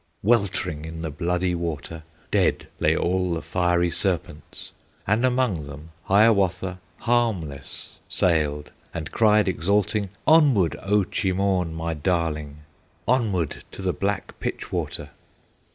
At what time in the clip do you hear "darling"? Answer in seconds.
11.93-12.61